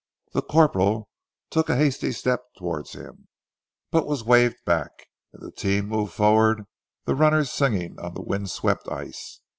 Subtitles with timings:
[0.33, 1.09] The corporal
[1.51, 3.27] took a hasty step towards him,
[3.91, 4.89] but was waved back,
[5.31, 6.63] and the team moved forward,
[7.05, 9.41] the runners singing on the windswept ice.